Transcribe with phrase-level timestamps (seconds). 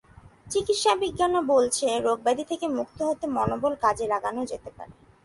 [0.51, 4.93] চিকিৎসাবিজ্ঞানও বলছে, রোগ-ব্যাধি থেকে মুক্ত হতে মনোবল কাজে লাগানো যেতে পারে।